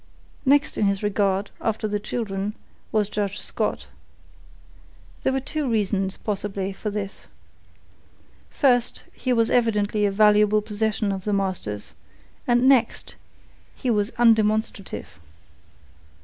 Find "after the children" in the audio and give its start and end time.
1.61-2.55